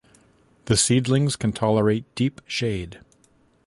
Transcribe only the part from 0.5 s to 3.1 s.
The seedlings can tolerate deep shade.